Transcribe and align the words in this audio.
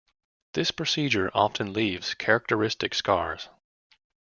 This 0.53 0.71
procedure 0.71 1.29
often 1.31 1.73
leaves 1.73 2.15
characteristic 2.15 2.95
scars. 2.95 3.49